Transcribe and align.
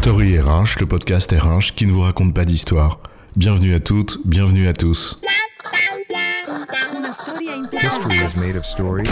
Story 0.00 0.38
RH, 0.38 0.78
le 0.78 0.86
podcast 0.86 1.32
RH 1.32 1.74
qui 1.74 1.84
ne 1.84 1.90
vous 1.90 2.02
raconte 2.02 2.32
pas 2.32 2.44
d'histoire. 2.44 3.00
Bienvenue 3.34 3.74
à 3.74 3.80
toutes, 3.80 4.18
bienvenue 4.24 4.68
à 4.68 4.72
tous. 4.72 5.18
History 7.82 8.16
is 8.16 8.38
made 8.38 8.56
of 8.56 8.64
stories. 8.64 9.10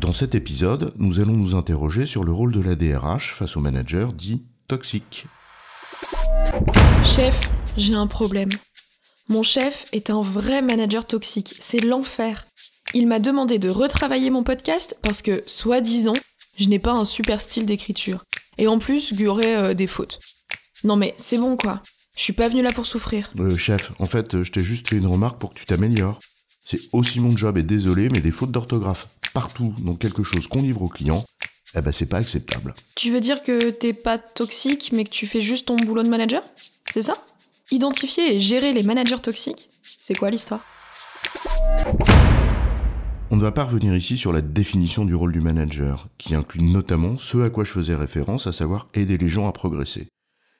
Dans 0.00 0.12
cet 0.12 0.34
épisode, 0.34 0.92
nous 0.98 1.20
allons 1.20 1.32
nous 1.32 1.54
interroger 1.54 2.04
sur 2.04 2.22
le 2.22 2.32
rôle 2.32 2.52
de 2.52 2.60
la 2.60 2.74
DRH 2.76 3.32
face 3.32 3.56
au 3.56 3.60
manager 3.60 4.12
dit 4.12 4.42
toxique. 4.68 5.24
Chef, 7.02 7.50
j'ai 7.78 7.94
un 7.94 8.06
problème. 8.06 8.50
Mon 9.30 9.42
chef 9.42 9.86
est 9.92 10.10
un 10.10 10.20
vrai 10.20 10.60
manager 10.60 11.06
toxique, 11.06 11.54
c'est 11.58 11.80
l'enfer. 11.80 12.44
Il 12.92 13.08
m'a 13.08 13.20
demandé 13.20 13.58
de 13.58 13.70
retravailler 13.70 14.28
mon 14.28 14.42
podcast 14.42 14.98
parce 15.02 15.22
que, 15.22 15.42
soi-disant, 15.46 16.12
je 16.58 16.68
n'ai 16.68 16.78
pas 16.78 16.92
un 16.92 17.06
super 17.06 17.40
style 17.40 17.64
d'écriture. 17.64 18.22
Et 18.58 18.66
en 18.66 18.78
plus, 18.78 19.12
aurait 19.26 19.56
euh, 19.56 19.74
des 19.74 19.86
fautes. 19.86 20.18
Non 20.84 20.96
mais 20.96 21.14
c'est 21.16 21.38
bon 21.38 21.56
quoi. 21.56 21.80
Je 22.16 22.22
suis 22.22 22.32
pas 22.32 22.48
venu 22.48 22.62
là 22.62 22.72
pour 22.72 22.86
souffrir. 22.86 23.30
Euh, 23.40 23.56
chef, 23.56 23.92
en 23.98 24.06
fait, 24.06 24.42
je 24.42 24.52
t'ai 24.52 24.62
juste 24.62 24.88
fait 24.88 24.96
une 24.96 25.06
remarque 25.06 25.38
pour 25.38 25.50
que 25.52 25.58
tu 25.58 25.64
t'améliores. 25.64 26.20
C'est 26.64 26.80
aussi 26.92 27.20
mon 27.20 27.36
job 27.36 27.58
et 27.58 27.62
désolé, 27.62 28.08
mais 28.08 28.20
des 28.20 28.30
fautes 28.30 28.52
d'orthographe 28.52 29.08
partout 29.34 29.74
dans 29.78 29.96
quelque 29.96 30.22
chose 30.22 30.46
qu'on 30.46 30.62
livre 30.62 30.82
au 30.82 30.88
client, 30.88 31.24
eh 31.76 31.80
ben 31.80 31.92
c'est 31.92 32.06
pas 32.06 32.18
acceptable. 32.18 32.74
Tu 32.94 33.10
veux 33.10 33.20
dire 33.20 33.42
que 33.42 33.70
t'es 33.70 33.92
pas 33.92 34.16
toxique 34.18 34.90
mais 34.92 35.04
que 35.04 35.10
tu 35.10 35.26
fais 35.26 35.40
juste 35.40 35.66
ton 35.66 35.76
boulot 35.76 36.02
de 36.02 36.08
manager? 36.08 36.42
C'est 36.90 37.02
ça? 37.02 37.14
Identifier 37.70 38.36
et 38.36 38.40
gérer 38.40 38.72
les 38.72 38.84
managers 38.84 39.20
toxiques? 39.20 39.68
C'est 39.98 40.14
quoi 40.14 40.30
l'histoire? 40.30 40.64
Va 43.44 43.52
pas 43.52 43.64
revenir 43.64 43.94
ici 43.94 44.16
sur 44.16 44.32
la 44.32 44.40
définition 44.40 45.04
du 45.04 45.14
rôle 45.14 45.32
du 45.32 45.42
manager, 45.42 46.08
qui 46.16 46.34
inclut 46.34 46.62
notamment 46.62 47.18
ce 47.18 47.36
à 47.42 47.50
quoi 47.50 47.62
je 47.62 47.72
faisais 47.72 47.94
référence, 47.94 48.46
à 48.46 48.52
savoir 48.52 48.88
aider 48.94 49.18
les 49.18 49.28
gens 49.28 49.46
à 49.46 49.52
progresser. 49.52 50.08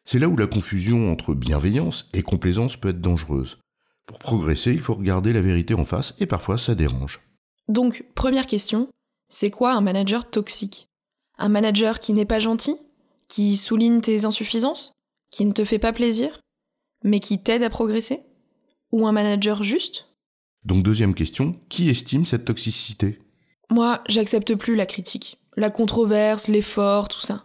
C'est 0.05 0.19
là 0.19 0.29
où 0.29 0.37
la 0.37 0.47
confusion 0.47 1.11
entre 1.11 1.33
bienveillance 1.33 2.11
et 2.13 2.23
complaisance 2.23 2.77
peut 2.77 2.91
être 2.91 3.01
dangereuse. 3.01 3.57
Pour 4.05 4.19
progresser, 4.19 4.73
il 4.73 4.81
faut 4.81 4.93
regarder 4.93 5.33
la 5.33 5.41
vérité 5.41 5.73
en 5.73 5.87
face 5.87 6.15
et 6.21 6.27
parfois 6.27 6.59
ça 6.59 6.75
dérange. 6.75 7.23
Donc, 7.69 8.05
première 8.15 8.47
question, 8.47 8.91
c'est 9.31 9.51
quoi 9.51 9.73
un 9.73 9.81
manager 9.81 10.29
toxique? 10.29 10.87
Un 11.39 11.49
manager 11.49 12.01
qui 12.01 12.13
n'est 12.13 12.27
pas 12.27 12.39
gentil? 12.39 12.77
Qui 13.29 13.57
souligne 13.57 14.03
tes 14.03 14.27
insuffisances? 14.27 14.93
Qui 15.31 15.47
ne 15.47 15.53
te 15.53 15.65
fait 15.65 15.79
pas 15.79 15.95
plaisir? 15.95 16.39
Mais 17.03 17.19
qui 17.19 17.43
t'aide 17.43 17.63
à 17.63 17.71
progresser? 17.71 18.21
Ou 18.93 19.07
un 19.07 19.13
manager 19.13 19.63
juste? 19.63 20.14
Donc 20.65 20.83
deuxième 20.83 21.15
question, 21.15 21.61
qui 21.69 21.91
estime 21.91 22.27
cette 22.27 22.45
toxicité? 22.45 23.19
Moi, 23.71 24.03
j'accepte 24.09 24.55
plus 24.55 24.77
la 24.77 24.87
critique, 24.87 25.39
la 25.57 25.71
controverse, 25.71 26.49
l'effort, 26.49 27.09
tout 27.09 27.21
ça. 27.21 27.45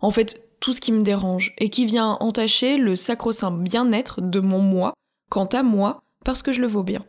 En 0.00 0.10
fait, 0.10 0.56
tout 0.60 0.72
ce 0.72 0.80
qui 0.80 0.92
me 0.92 1.02
dérange 1.02 1.54
et 1.58 1.68
qui 1.68 1.86
vient 1.86 2.18
entacher 2.20 2.76
le 2.76 2.96
sacro-saint 2.96 3.50
bien-être 3.50 4.20
de 4.20 4.40
mon 4.40 4.60
moi 4.60 4.92
quant 5.30 5.46
à 5.46 5.62
moi 5.62 6.00
parce 6.24 6.42
que 6.42 6.52
je 6.52 6.60
le 6.60 6.66
vaux 6.66 6.82
bien. 6.82 7.04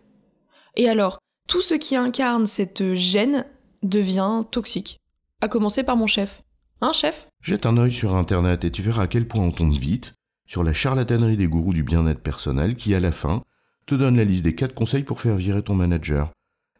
Et 0.75 0.89
alors, 0.89 1.19
tout 1.47 1.61
ce 1.61 1.73
qui 1.73 1.95
incarne 1.95 2.47
cette 2.47 2.95
gêne 2.95 3.45
devient 3.83 4.43
toxique. 4.51 4.97
À 5.41 5.47
commencer 5.47 5.83
par 5.83 5.97
mon 5.97 6.07
chef. 6.07 6.43
Hein, 6.81 6.93
chef? 6.93 7.27
Jette 7.41 7.65
un 7.65 7.77
œil 7.77 7.91
sur 7.91 8.15
Internet 8.15 8.63
et 8.63 8.71
tu 8.71 8.81
verras 8.81 9.03
à 9.03 9.07
quel 9.07 9.27
point 9.27 9.43
on 9.43 9.51
tombe 9.51 9.73
vite 9.73 10.13
sur 10.47 10.63
la 10.63 10.73
charlatanerie 10.73 11.37
des 11.37 11.47
gourous 11.47 11.73
du 11.73 11.83
bien-être 11.83 12.21
personnel 12.21 12.75
qui, 12.75 12.95
à 12.95 12.99
la 12.99 13.11
fin, 13.11 13.43
te 13.85 13.95
donne 13.95 14.17
la 14.17 14.23
liste 14.23 14.43
des 14.43 14.55
4 14.55 14.73
conseils 14.73 15.03
pour 15.03 15.21
faire 15.21 15.35
virer 15.35 15.63
ton 15.63 15.75
manager. 15.75 16.31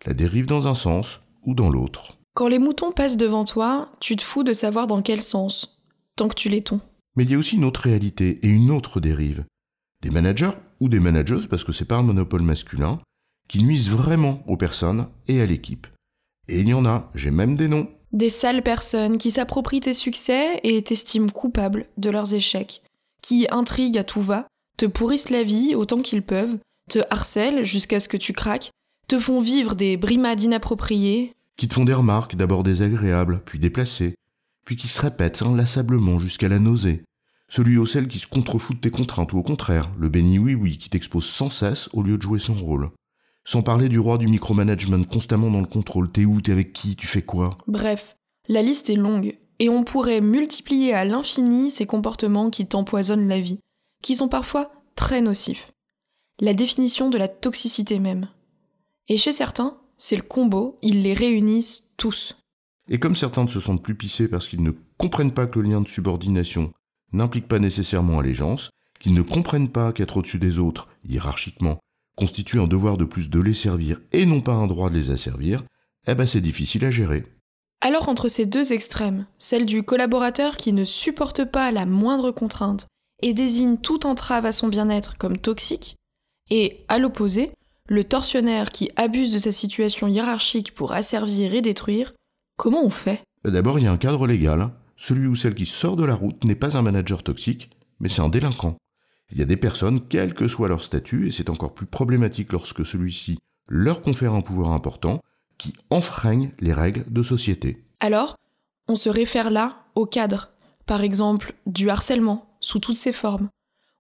La 0.06 0.14
dérive 0.14 0.46
dans 0.46 0.68
un 0.68 0.76
sens 0.76 1.22
ou 1.44 1.54
dans 1.54 1.70
l'autre. 1.70 2.18
Quand 2.34 2.48
les 2.48 2.60
moutons 2.60 2.92
passent 2.92 3.18
devant 3.18 3.46
toi, 3.46 3.92
tu 4.00 4.16
te 4.16 4.24
fous 4.24 4.44
de 4.44 4.54
savoir 4.54 4.88
dans 4.88 5.02
quel 5.02 5.22
sens, 5.22 5.82
tant 6.16 6.28
que 6.28 6.36
tu 6.36 6.50
les 6.50 6.62
tons. 6.62 6.82
Mais 7.16 7.24
il 7.24 7.32
y 7.32 7.36
a 7.36 7.38
aussi 7.38 7.58
une 7.58 7.66
autre 7.66 7.82
réalité 7.82 8.40
et 8.44 8.50
une 8.50 8.72
autre 8.72 9.00
dérive. 9.00 9.44
Des 10.02 10.12
managers 10.12 10.54
ou 10.80 10.88
des 10.90 11.00
manageuses, 11.00 11.48
parce 11.48 11.64
que 11.64 11.74
c'est 11.74 11.86
pas 11.86 11.98
un 11.98 12.04
monopole 12.04 12.42
masculin, 12.42 12.98
qui 13.50 13.62
nuisent 13.62 13.90
vraiment 13.90 14.42
aux 14.48 14.58
personnes 14.58 15.08
et 15.28 15.42
à 15.42 15.46
l'équipe. 15.46 15.88
Et 16.48 16.62
il 16.62 16.70
y 16.70 16.74
en 16.74 16.86
a, 16.86 17.12
j'ai 17.14 17.32
même 17.32 17.56
des 17.56 17.68
noms. 17.68 17.90
Des 18.14 18.30
sales 18.30 18.64
personnes 18.64 19.18
qui 19.18 19.30
s'approprient 19.30 19.82
tes 19.82 19.94
succès 19.94 20.60
et 20.64 20.82
t'estiment 20.82 21.30
coupable 21.30 21.88
de 21.98 22.10
leurs 22.10 22.34
échecs, 22.34 22.82
qui 23.22 23.46
intriguent 23.52 23.98
à 23.98 24.04
tout 24.04 24.22
va, 24.22 24.48
te 24.78 24.86
pourrissent 24.86 25.30
la 25.30 25.44
vie 25.44 25.76
autant 25.76 26.02
qu'ils 26.02 26.24
peuvent, 26.24 26.58
te 26.90 27.00
harcèlent 27.10 27.64
jusqu'à 27.64 28.00
ce 28.00 28.10
que 28.10 28.18
tu 28.18 28.34
craques, 28.34 28.72
te 29.08 29.20
font 29.20 29.42
vivre 29.42 29.76
des 29.76 29.98
brimades 29.98 30.44
inappropriées, 30.44 31.34
Qui 31.58 31.68
te 31.68 31.74
font 31.74 31.86
des 31.86 31.94
remarques 31.94 32.36
d'abord 32.36 32.64
désagréables, 32.64 33.42
puis 33.46 33.60
déplacées, 33.60 34.16
puis 34.66 34.76
qui 34.76 34.88
se 34.88 35.02
répètent 35.02 35.42
inlassablement 35.42 36.20
jusqu'à 36.20 36.48
la 36.48 36.60
nausée. 36.60 37.04
Celui 37.50 37.78
ou 37.78 37.86
celle 37.86 38.08
qui 38.08 38.20
se 38.20 38.28
contrefout 38.28 38.78
de 38.78 38.82
tes 38.82 38.92
contraintes, 38.92 39.34
ou 39.34 39.38
au 39.38 39.44
contraire, 39.44 39.92
le 40.00 40.08
béni 40.08 40.40
oui-oui 40.40 40.78
qui 40.78 40.90
t'expose 40.90 41.26
sans 41.26 41.50
cesse 41.50 41.90
au 41.92 42.02
lieu 42.02 42.18
de 42.18 42.22
jouer 42.22 42.40
son 42.40 42.54
rôle. 42.54 42.92
Sans 43.44 43.62
parler 43.62 43.90
du 43.90 44.00
roi 44.00 44.18
du 44.18 44.28
micromanagement 44.28 45.04
constamment 45.04 45.52
dans 45.52 45.60
le 45.60 45.66
contrôle. 45.66 46.12
T'es 46.12 46.26
où, 46.26 46.40
t'es 46.42 46.52
avec 46.52 46.72
qui, 46.72 46.96
tu 46.96 47.08
fais 47.08 47.24
quoi? 47.24 47.58
Bref, 47.68 48.16
la 48.48 48.62
liste 48.62 48.90
est 48.90 48.96
longue, 48.96 49.38
et 49.60 49.68
on 49.68 49.84
pourrait 49.84 50.22
multiplier 50.22 50.94
à 50.94 51.06
l'infini 51.06 51.70
ces 51.70 51.86
comportements 51.86 52.50
qui 52.50 52.66
t'empoisonnent 52.66 53.28
la 53.28 53.40
vie, 53.40 53.60
qui 54.02 54.16
sont 54.16 54.30
parfois 54.30 54.72
très 54.96 55.22
nocifs. 55.22 55.71
La 56.44 56.56
définition 56.56 57.12
de 57.12 57.20
la 57.20 57.28
toxicité 57.28 58.00
même. 58.00 58.28
Et 59.08 59.18
chez 59.18 59.32
certains, 59.32 59.78
c'est 60.00 60.16
le 60.16 60.24
combo, 60.24 60.80
ils 60.82 61.04
les 61.04 61.14
réunissent 61.14 61.94
tous. 61.98 62.36
Et 62.90 62.98
comme 62.98 63.16
certains 63.16 63.44
ne 63.44 63.50
se 63.50 63.60
sentent 63.60 63.84
plus 63.84 63.94
pissés 63.94 64.28
parce 64.28 64.48
qu'ils 64.48 64.64
ne 64.64 64.72
comprennent 64.98 65.36
pas 65.36 65.46
que 65.46 65.60
le 65.60 65.70
lien 65.70 65.82
de 65.82 65.88
subordination 65.88 66.74
n'implique 67.14 67.48
pas 67.48 67.60
nécessairement 67.60 68.18
allégeance, 68.18 68.72
qu'ils 69.00 69.14
ne 69.14 69.22
comprennent 69.22 69.70
pas 69.70 69.94
qu'être 69.94 70.18
au-dessus 70.18 70.40
des 70.40 70.58
autres, 70.58 70.90
hiérarchiquement, 71.08 71.78
constitue 72.18 72.60
un 72.60 72.66
devoir 72.66 72.98
de 72.98 73.06
plus 73.06 73.30
de 73.30 73.40
les 73.40 73.54
servir 73.54 74.02
et 74.12 74.26
non 74.26 74.42
pas 74.42 74.54
un 74.54 74.66
droit 74.66 74.90
de 74.90 74.96
les 74.96 75.12
asservir, 75.12 75.62
eh 76.08 76.16
ben 76.16 76.26
c'est 76.26 76.42
difficile 76.42 76.86
à 76.86 76.90
gérer. 76.90 77.24
Alors 77.82 78.10
entre 78.10 78.30
ces 78.30 78.48
deux 78.48 78.74
extrêmes, 78.74 79.28
celle 79.38 79.68
du 79.68 79.84
collaborateur 79.84 80.58
qui 80.58 80.74
ne 80.74 80.86
supporte 80.86 81.46
pas 81.46 81.72
la 81.72 81.86
moindre 81.86 82.32
contrainte 82.32 82.88
et 83.22 83.36
désigne 83.36 83.78
toute 83.78 84.06
entrave 84.06 84.48
à 84.48 84.52
son 84.52 84.70
bien-être 84.70 85.20
comme 85.20 85.38
toxique, 85.38 85.98
et 86.52 86.84
à 86.88 87.00
l'opposé, 87.00 87.52
le 87.88 88.04
tortionnaire 88.04 88.72
qui 88.72 88.92
abuse 88.96 89.34
de 89.34 89.40
sa 89.40 89.52
situation 89.52 90.08
hiérarchique 90.08 90.76
pour 90.76 90.92
asservir 90.92 91.56
et 91.56 91.62
détruire, 91.62 92.14
comment 92.58 92.86
on 92.86 92.92
fait? 92.92 93.24
D'abord, 93.44 93.80
il 93.80 93.86
y 93.86 93.88
a 93.88 93.92
un 93.92 93.98
cadre 93.98 94.28
légal. 94.28 94.70
Celui 94.98 95.26
ou 95.26 95.34
celle 95.34 95.56
qui 95.56 95.66
sort 95.66 95.96
de 95.96 96.06
la 96.06 96.14
route 96.14 96.44
n'est 96.44 96.54
pas 96.54 96.78
un 96.78 96.84
manager 96.84 97.24
toxique, 97.24 97.72
mais 98.00 98.10
c'est 98.10 98.22
un 98.22 98.30
délinquant. 98.30 98.78
Il 99.32 99.40
y 99.40 99.42
a 99.42 99.46
des 99.46 99.58
personnes, 99.58 100.02
quel 100.10 100.34
que 100.34 100.48
soit 100.48 100.68
leur 100.68 100.84
statut, 100.84 101.28
et 101.28 101.32
c'est 101.32 101.50
encore 101.50 101.74
plus 101.74 101.86
problématique 101.86 102.52
lorsque 102.52 102.86
celui-ci 102.86 103.40
leur 103.68 104.02
confère 104.02 104.34
un 104.34 104.42
pouvoir 104.42 104.74
important, 104.74 105.22
qui 105.58 105.74
enfreignent 105.90 106.52
les 106.60 106.74
règles 106.74 107.06
de 107.08 107.24
société. 107.24 107.84
Alors, 108.00 108.36
on 108.88 108.96
se 108.96 109.10
réfère 109.10 109.50
là 109.50 109.86
au 109.96 110.06
cadre, 110.06 110.52
par 110.86 111.02
exemple 111.02 111.54
du 111.66 111.90
harcèlement, 111.90 112.58
sous 112.60 112.80
toutes 112.80 112.98
ses 112.98 113.14
formes. 113.14 113.50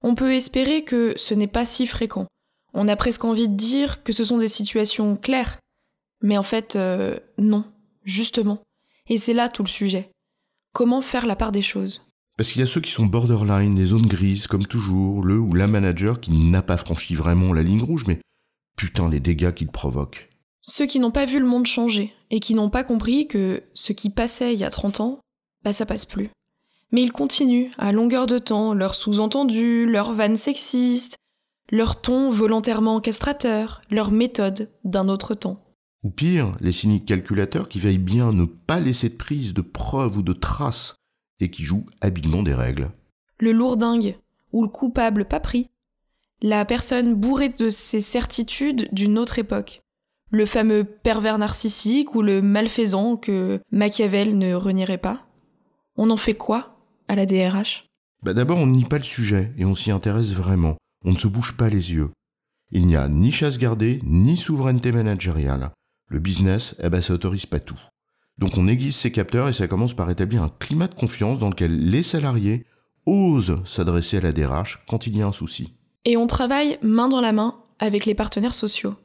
On 0.04 0.16
peut 0.16 0.34
espérer 0.34 0.84
que 0.84 1.14
ce 1.16 1.34
n'est 1.34 1.48
pas 1.48 1.66
si 1.66 1.88
fréquent. 1.88 2.28
On 2.74 2.88
a 2.88 2.96
presque 2.96 3.26
envie 3.26 3.50
de 3.50 3.56
dire 3.56 4.04
que 4.04 4.14
ce 4.14 4.24
sont 4.24 4.38
des 4.38 4.48
situations 4.48 5.16
claires. 5.16 5.60
Mais 6.22 6.38
en 6.38 6.44
fait, 6.44 6.76
euh, 6.76 7.20
non, 7.38 7.66
justement. 8.04 8.62
Et 9.08 9.18
c'est 9.18 9.34
là 9.34 9.50
tout 9.50 9.64
le 9.64 9.70
sujet. 9.70 10.12
Comment 10.74 11.02
faire 11.02 11.26
la 11.26 11.36
part 11.36 11.52
des 11.52 11.62
choses? 11.62 12.02
Parce 12.38 12.52
qu'il 12.52 12.62
y 12.62 12.64
a 12.64 12.68
ceux 12.68 12.82
qui 12.82 12.92
sont 12.92 13.06
borderline, 13.06 13.76
les 13.76 13.86
zones 13.86 14.08
grises, 14.08 14.48
comme 14.48 14.66
toujours, 14.66 15.24
le 15.24 15.38
ou 15.38 15.54
la 15.54 15.68
manager 15.68 16.22
qui 16.22 16.32
n'a 16.32 16.62
pas 16.62 16.78
franchi 16.78 17.14
vraiment 17.14 17.54
la 17.54 17.64
ligne 17.64 17.84
rouge, 17.84 18.06
mais 18.08 18.20
putain 18.78 19.10
les 19.10 19.20
dégâts 19.20 19.54
qu'il 19.54 19.68
provoque. 19.68 20.30
Ceux 20.62 20.86
qui 20.86 21.00
n'ont 21.00 21.12
pas 21.12 21.26
vu 21.26 21.40
le 21.40 21.46
monde 21.46 21.66
changer 21.66 22.14
et 22.30 22.40
qui 22.40 22.56
n'ont 22.56 22.70
pas 22.70 22.84
compris 22.84 23.28
que 23.28 23.64
ce 23.74 23.94
qui 23.94 24.10
passait 24.10 24.54
il 24.54 24.60
y 24.60 24.64
a 24.64 24.70
30 24.70 25.02
ans, 25.02 25.20
bah 25.64 25.74
ça 25.74 25.86
passe 25.86 26.06
plus. 26.06 26.30
Mais 26.92 27.02
ils 27.02 27.12
continuent, 27.12 27.72
à 27.78 27.92
longueur 27.92 28.28
de 28.28 28.38
temps, 28.38 28.74
leurs 28.74 28.96
sous-entendus, 28.96 29.86
leurs 29.86 30.14
vannes 30.14 30.38
sexistes, 30.38 31.16
leur 31.72 32.02
ton 32.02 32.30
volontairement 32.30 33.00
castrateur, 33.00 33.82
leur 33.90 34.12
méthode 34.12 34.70
d'un 34.84 35.08
autre 35.08 35.34
temps. 35.34 35.64
Ou 36.04 36.10
pire, 36.10 36.52
les 36.60 36.72
cyniques 36.72 37.06
calculateurs 37.06 37.70
qui 37.70 37.80
veillent 37.80 37.98
bien 37.98 38.30
à 38.30 38.34
ne 38.34 38.46
pas 38.46 38.80
laisser 38.80 39.10
de 39.10 39.16
prise 39.16 39.54
de 39.54 39.62
preuves 39.62 40.18
ou 40.18 40.22
de 40.22 40.34
traces 40.34 40.96
et 41.40 41.50
qui 41.50 41.64
jouent 41.64 41.86
habilement 42.02 42.44
des 42.44 42.54
règles. 42.54 42.92
Le 43.40 43.54
lourdingue, 43.54 44.18
ou 44.52 44.64
le 44.64 44.70
coupable 44.70 45.26
pas 45.26 45.40
pris. 45.40 45.70
La 46.42 46.66
personne 46.66 47.14
bourrée 47.16 47.50
de 47.50 47.70
ses 47.70 48.02
certitudes 48.02 48.90
d'une 48.92 49.18
autre 49.18 49.40
époque. 49.40 49.82
Le 50.30 50.46
fameux 50.46 50.84
pervers 50.84 51.38
narcissique 51.38 52.16
ou 52.16 52.22
le 52.22 52.42
malfaisant 52.42 53.16
que 53.16 53.62
Machiavel 53.72 54.38
ne 54.38 54.54
renierait 54.54 54.98
pas. 54.98 55.26
On 55.98 56.10
en 56.10 56.18
fait 56.18 56.34
quoi 56.34 56.80
à 57.08 57.16
la 57.16 57.26
DRH 57.26 57.86
Bah 58.24 58.34
d'abord, 58.34 58.58
on 58.58 58.66
ne 58.66 58.76
nie 58.76 58.86
pas 58.86 58.98
le 58.98 59.04
sujet 59.04 59.54
et 59.58 59.66
on 59.66 59.76
s'y 59.76 59.92
intéresse 59.92 60.34
vraiment. 60.34 60.78
On 61.04 61.12
ne 61.12 61.18
se 61.18 61.28
bouge 61.28 61.58
pas 61.58 61.70
les 61.70 61.94
yeux. 61.94 62.12
Il 62.72 62.86
n'y 62.86 62.96
a 62.96 63.08
ni 63.08 63.32
chasse 63.32 63.58
gardée, 63.58 64.00
ni 64.04 64.38
souveraineté 64.38 64.92
managériale. 64.92 65.72
Le 66.08 66.20
business, 66.20 66.76
eh 66.82 66.90
ben, 66.90 67.02
ça 67.02 67.14
autorise 67.14 67.46
pas 67.46 67.60
tout. 67.60 67.80
Donc 68.38 68.58
on 68.58 68.68
aiguise 68.68 68.96
ses 68.96 69.12
capteurs 69.12 69.50
et 69.50 69.54
ça 69.54 69.68
commence 69.68 69.94
par 69.94 70.10
établir 70.10 70.44
un 70.44 70.50
climat 70.60 70.88
de 70.88 70.96
confiance 70.96 71.40
dans 71.40 71.50
lequel 71.50 71.90
les 71.90 72.04
salariés 72.04 72.66
ose 73.06 73.62
s'adresser 73.66 74.18
à 74.18 74.22
la 74.22 74.32
DRH 74.32 74.84
quand 74.88 75.08
il 75.08 75.18
y 75.18 75.22
a 75.22 75.28
un 75.28 75.32
souci. 75.32 75.74
Et 76.06 76.18
on 76.18 76.28
travaille 76.28 76.78
main 76.82 77.10
dans 77.10 77.22
la 77.22 77.34
main 77.34 77.56
avec 77.80 78.06
les 78.06 78.16
partenaires 78.16 78.54
sociaux. 78.54 78.96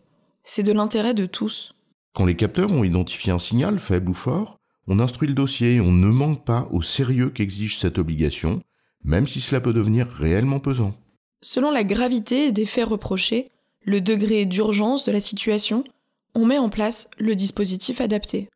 C'est 0.45 0.63
de 0.63 0.73
l'intérêt 0.73 1.15
de 1.15 1.27
tous. 1.27 1.75
Quand 2.15 2.25
les 2.25 2.37
capteurs 2.37 2.73
ont 2.73 2.85
identifié 2.85 3.33
un 3.33 3.39
signal, 3.39 3.79
faible 3.79 4.11
ou 4.11 4.15
fort, 4.15 4.59
on 4.87 5.01
instruit 5.01 5.29
le 5.29 5.35
dossier 5.35 5.75
et 5.75 5.81
on 5.81 5.93
ne 5.93 6.09
manque 6.09 6.45
pas 6.45 6.69
au 6.71 6.81
sérieux 6.81 7.31
qu'exige 7.31 7.79
cette 7.79 7.99
obligation, 7.99 8.63
même 9.03 9.27
si 9.27 9.41
cela 9.41 9.61
peut 9.61 9.73
devenir 9.73 10.07
réellement 10.07 10.61
pesant. 10.61 10.95
Selon 11.43 11.71
la 11.71 11.85
gravité 11.85 12.53
des 12.53 12.67
faits 12.67 12.89
reprochés, 12.89 13.51
le 13.83 14.01
degré 14.01 14.47
d'urgence 14.47 15.05
de 15.05 15.13
la 15.13 15.21
situation, 15.21 15.85
on 16.35 16.45
met 16.45 16.59
en 16.59 16.69
place 16.69 17.09
le 17.19 17.35
dispositif 17.35 18.01
adapté. 18.01 18.49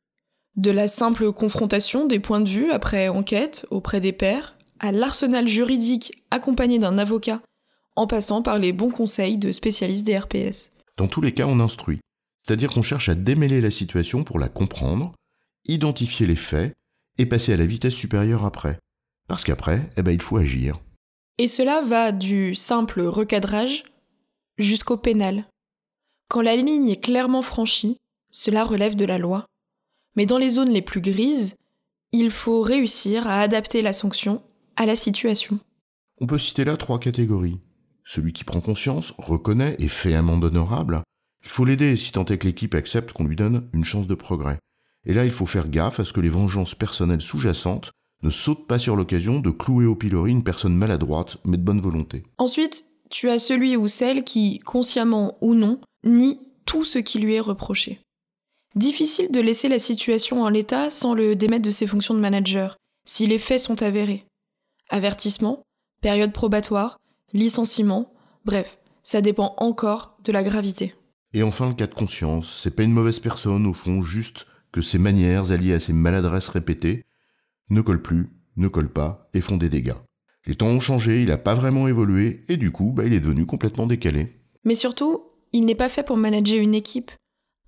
De 0.56 0.70
la 0.70 0.88
simple 0.88 1.32
confrontation 1.32 2.06
des 2.06 2.18
points 2.18 2.40
de 2.40 2.48
vue 2.48 2.70
après 2.70 3.08
enquête 3.08 3.66
auprès 3.70 4.00
des 4.00 4.12
pairs, 4.12 4.56
à 4.80 4.92
l'arsenal 4.92 5.46
juridique 5.46 6.24
accompagné 6.30 6.78
d'un 6.78 6.98
avocat, 6.98 7.40
en 7.96 8.06
passant 8.06 8.42
par 8.42 8.58
les 8.58 8.72
bons 8.72 8.90
conseils 8.90 9.38
de 9.38 9.52
spécialistes 9.52 10.06
des 10.06 10.18
RPS. 10.18 10.72
Dans 10.96 11.08
tous 11.08 11.20
les 11.20 11.32
cas, 11.32 11.46
on 11.46 11.60
instruit. 11.60 12.00
C'est-à-dire 12.42 12.70
qu'on 12.70 12.82
cherche 12.82 13.08
à 13.08 13.14
démêler 13.14 13.60
la 13.60 13.70
situation 13.70 14.24
pour 14.24 14.38
la 14.38 14.48
comprendre, 14.48 15.12
identifier 15.66 16.26
les 16.26 16.36
faits 16.36 16.74
et 17.18 17.26
passer 17.26 17.52
à 17.52 17.56
la 17.56 17.66
vitesse 17.66 17.94
supérieure 17.94 18.44
après. 18.44 18.78
Parce 19.28 19.44
qu'après, 19.44 19.88
eh 19.96 20.02
ben, 20.02 20.12
il 20.12 20.22
faut 20.22 20.38
agir. 20.38 20.80
Et 21.40 21.48
cela 21.48 21.81
va 21.81 22.12
du 22.12 22.54
simple 22.54 23.00
recadrage 23.00 23.84
jusqu'au 24.58 24.98
pénal. 24.98 25.46
Quand 26.28 26.42
la 26.42 26.54
ligne 26.54 26.90
est 26.90 27.02
clairement 27.02 27.40
franchie, 27.40 27.96
cela 28.31 28.62
relève 28.62 28.94
de 28.94 29.06
la 29.06 29.16
loi. 29.16 29.46
Mais 30.16 30.26
dans 30.26 30.37
les 30.37 30.50
zones 30.50 30.69
les 30.69 30.82
plus 30.82 31.00
grises, 31.00 31.56
il 32.12 32.31
faut 32.31 32.60
réussir 32.60 33.26
à 33.26 33.40
adapter 33.40 33.81
la 33.81 33.94
sanction 33.94 34.42
à 34.76 34.84
la 34.84 34.96
situation. 34.96 35.58
On 36.20 36.26
peut 36.26 36.37
citer 36.37 36.66
là 36.66 36.76
trois 36.76 37.00
catégories. 37.00 37.58
Celui 38.04 38.34
qui 38.34 38.44
prend 38.44 38.60
conscience, 38.60 39.14
reconnaît 39.16 39.76
et 39.78 39.88
fait 39.88 40.12
amende 40.12 40.44
honorable. 40.44 41.02
Il 41.42 41.48
faut 41.48 41.64
l'aider 41.64 41.96
si 41.96 42.12
tant 42.12 42.26
est 42.26 42.37
que 42.37 42.48
l'équipe 42.48 42.75
accepte 42.75 43.14
qu'on 43.14 43.25
lui 43.25 43.37
donne 43.37 43.66
une 43.72 43.87
chance 43.87 44.06
de 44.06 44.14
progrès. 44.14 44.58
Et 45.06 45.14
là, 45.14 45.25
il 45.25 45.31
faut 45.31 45.46
faire 45.46 45.70
gaffe 45.70 46.00
à 46.00 46.04
ce 46.04 46.12
que 46.12 46.20
les 46.20 46.28
vengeances 46.28 46.75
personnelles 46.75 47.22
sous-jacentes 47.22 47.92
ne 48.22 48.31
sautent 48.31 48.67
pas 48.67 48.78
sur 48.78 48.96
l'occasion 48.96 49.40
de 49.40 49.50
clouer 49.50 49.87
au 49.87 49.94
pilori 49.94 50.31
une 50.31 50.44
personne 50.44 50.76
maladroite 50.76 51.38
mais 51.44 51.56
de 51.56 51.62
bonne 51.62 51.81
volonté. 51.81 52.25
Ensuite, 52.38 52.84
tu 53.11 53.28
as 53.28 53.38
celui 53.38 53.76
ou 53.76 53.88
celle 53.88 54.25
qui, 54.25 54.58
consciemment 54.61 55.37
ou 55.40 55.55
non, 55.55 55.81
nie 56.05 56.40
tout 56.64 56.84
ce 56.84 56.99
qui 56.99 57.19
lui 57.19 57.34
est 57.34 57.40
reproché. 57.40 58.00
Difficile 58.76 59.32
de 59.32 59.40
laisser 59.40 59.69
la 59.69 59.81
situation 59.81 60.43
en 60.43 60.49
l'état 60.49 60.90
sans 60.90 61.14
le 61.14 61.34
démettre 61.34 61.64
de 61.64 61.70
ses 61.70 61.88
fonctions 61.88 62.14
de 62.14 62.20
manager, 62.20 62.76
si 63.05 63.26
les 63.26 63.38
faits 63.38 63.61
sont 63.61 63.82
avérés. 63.82 64.26
Avertissement, 64.90 65.62
période 66.00 66.32
probatoire, 66.32 66.99
licenciement, 67.32 68.12
bref, 68.44 68.78
ça 69.02 69.20
dépend 69.20 69.55
encore 69.56 70.16
de 70.23 70.31
la 70.31 70.44
gravité. 70.44 70.94
Et 71.32 71.43
enfin, 71.43 71.69
le 71.69 71.75
cas 71.75 71.87
de 71.87 71.94
conscience, 71.94 72.61
c'est 72.62 72.70
pas 72.70 72.82
une 72.84 72.93
mauvaise 72.93 73.19
personne 73.19 73.66
au 73.66 73.73
fond, 73.73 74.02
juste 74.02 74.46
que 74.73 74.81
ses 74.81 74.99
manières 74.99 75.50
alliées 75.50 75.75
à 75.75 75.81
ses 75.81 75.93
maladresses 75.93 76.49
répétées 76.49 77.05
ne 77.70 77.81
collent 77.81 78.02
plus, 78.02 78.28
ne 78.56 78.69
collent 78.69 78.93
pas 78.93 79.28
et 79.34 79.40
font 79.40 79.56
des 79.56 79.69
dégâts. 79.69 79.94
Les 80.46 80.55
temps 80.55 80.67
ont 80.67 80.81
changé, 80.81 81.22
il 81.22 81.28
n'a 81.28 81.38
pas 81.38 81.55
vraiment 81.55 81.88
évolué 81.88 82.44
et 82.49 82.56
du 82.56 82.70
coup, 82.70 82.93
bah, 82.93 83.05
il 83.06 83.12
est 83.12 83.20
devenu 83.20 83.46
complètement 83.46 83.87
décalé. 83.87 84.37
Mais 84.64 84.75
surtout, 84.75 85.22
il 85.52 85.64
n'est 85.64 85.75
pas 85.75 85.88
fait 85.88 86.02
pour 86.02 86.17
manager 86.17 86.58
une 86.58 86.75
équipe, 86.75 87.11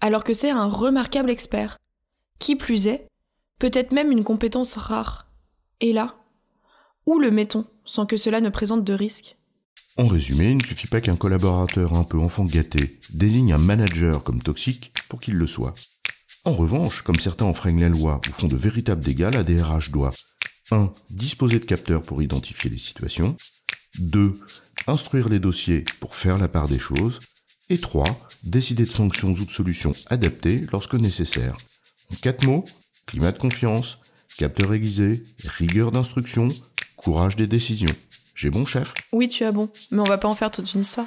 alors 0.01 0.25
que 0.25 0.33
c'est 0.33 0.51
un 0.51 0.67
remarquable 0.67 1.31
expert. 1.31 1.79
Qui 2.39 2.57
plus 2.57 2.87
est, 2.87 3.07
peut-être 3.59 3.93
même 3.93 4.11
une 4.11 4.25
compétence 4.25 4.75
rare. 4.75 5.29
Et 5.81 5.93
là, 5.93 6.17
où 7.07 7.19
le 7.19 7.31
mettons 7.31 7.67
sans 7.85 8.07
que 8.07 8.17
cela 8.17 8.41
ne 8.41 8.49
présente 8.49 8.85
de 8.85 8.93
risque 8.93 9.37
En 9.97 10.07
résumé, 10.07 10.51
il 10.51 10.59
ne 10.59 10.63
suffit 10.63 10.87
pas 10.87 11.01
qu'un 11.01 11.17
collaborateur 11.17 11.95
un 11.95 12.05
peu 12.05 12.19
enfant 12.19 12.45
gâté 12.45 12.99
désigne 13.13 13.53
un 13.53 13.59
manager 13.59 14.23
comme 14.23 14.43
toxique 14.43 14.93
pour 15.09 15.21
qu'il 15.21 15.35
le 15.35 15.47
soit. 15.47 15.75
En 16.45 16.53
revanche, 16.53 17.03
comme 17.03 17.21
certains 17.21 17.45
enfreignent 17.45 17.81
la 17.81 17.89
loi 17.89 18.21
ou 18.29 18.33
font 18.33 18.49
de 18.49 18.57
véritables 18.57 19.05
dégâts, 19.05 19.31
la 19.33 19.45
DRH 19.45 19.91
doit 19.93 20.11
1. 20.73 20.91
Disposer 21.11 21.61
de 21.61 21.65
capteurs 21.65 22.03
pour 22.03 22.21
identifier 22.21 22.69
les 22.69 22.79
situations. 22.79 23.37
2. 24.01 24.41
Instruire 24.89 25.29
les 25.29 25.39
dossiers 25.39 25.85
pour 26.01 26.17
faire 26.17 26.39
la 26.39 26.49
part 26.49 26.67
des 26.67 26.81
choses. 26.81 27.21
Et 27.71 27.79
3. 27.79 28.05
Décider 28.43 28.85
de 28.85 28.91
sanctions 28.91 29.31
ou 29.31 29.45
de 29.45 29.51
solutions 29.53 29.93
adaptées 30.07 30.67
lorsque 30.73 30.95
nécessaire. 30.95 31.57
En 32.13 32.17
quatre 32.17 32.45
mots, 32.45 32.65
climat 33.07 33.31
de 33.31 33.39
confiance, 33.39 34.01
capteur 34.37 34.75
aiguisé, 34.75 35.23
rigueur 35.45 35.93
d'instruction, 35.93 36.49
courage 36.97 37.37
des 37.37 37.47
décisions. 37.47 37.95
J'ai 38.35 38.51
bon, 38.51 38.67
chef? 38.67 38.95
Oui, 39.13 39.29
tu 39.29 39.45
as 39.45 39.53
bon, 39.53 39.69
mais 39.93 40.01
on 40.01 40.05
va 40.05 40.19
pas 40.19 40.29
en 40.29 40.35
faire 40.35 40.51
toute 40.51 40.75
une 40.75 40.81
histoire. 40.81 41.07